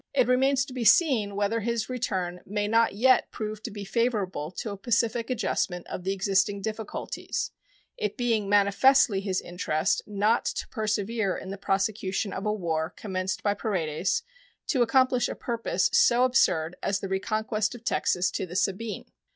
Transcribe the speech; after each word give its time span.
It 0.15 0.25
remains 0.27 0.65
to 0.65 0.73
be 0.73 0.83
seen 0.83 1.35
whether 1.35 1.59
his 1.59 1.87
return 1.87 2.41
may 2.43 2.67
not 2.67 2.95
yet 2.95 3.29
prove 3.29 3.61
to 3.61 3.69
be 3.69 3.85
favorable 3.85 4.49
to 4.53 4.71
a 4.71 4.75
pacific 4.77 5.29
adjustment 5.29 5.85
of 5.89 6.03
the 6.03 6.11
existing 6.11 6.63
difficulties, 6.63 7.51
it 7.97 8.17
being 8.17 8.49
manifestly 8.49 9.21
his 9.21 9.41
interest 9.41 10.01
not 10.07 10.43
to 10.45 10.67
persevere 10.69 11.37
in 11.37 11.51
the 11.51 11.55
prosecution 11.59 12.33
of 12.33 12.47
a 12.47 12.51
war 12.51 12.89
commenced 12.97 13.43
by 13.43 13.53
Paredes 13.53 14.23
to 14.69 14.81
accomplish 14.81 15.29
a 15.29 15.35
purpose 15.35 15.87
so 15.93 16.23
absurd 16.23 16.77
as 16.81 16.99
the 16.99 17.07
reconquest 17.07 17.75
of 17.75 17.83
Texas 17.83 18.31
to 18.31 18.47
the 18.47 18.55
Sabine. 18.55 19.05